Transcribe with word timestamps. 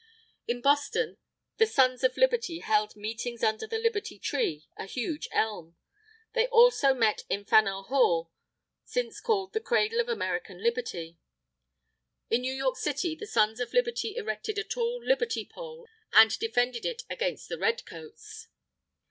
In 0.47 0.61
Boston, 0.61 1.17
the 1.57 1.67
Sons 1.67 2.03
of 2.03 2.17
Liberty 2.17 2.57
held 2.57 2.95
meetings 2.95 3.43
under 3.43 3.67
the 3.67 3.77
Liberty 3.77 4.17
Tree, 4.17 4.67
a 4.75 4.85
huge 4.85 5.27
elm; 5.31 5.77
they 6.33 6.45
met 6.47 6.49
also 6.49 6.99
in 7.29 7.45
Faneuil 7.45 7.83
Hall, 7.83 8.31
since 8.83 9.21
called 9.21 9.53
"the 9.53 9.59
Cradle 9.59 9.99
of 9.99 10.09
American 10.09 10.57
Liberty." 10.63 11.19
In 12.31 12.41
New 12.41 12.51
York 12.53 12.77
City, 12.77 13.13
the 13.13 13.27
Sons 13.27 13.59
of 13.59 13.73
Liberty 13.75 14.15
erected 14.15 14.57
a 14.57 14.63
tall 14.63 15.05
Liberty 15.05 15.45
Pole, 15.45 15.87
and 16.13 16.35
defended 16.39 16.83
it 16.83 17.03
against 17.07 17.47
the 17.47 17.59
Red 17.59 17.85
Coats. 17.85 18.47